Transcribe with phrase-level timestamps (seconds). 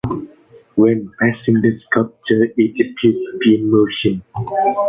[0.73, 4.23] When passing the sculpture, it appears to be in motion.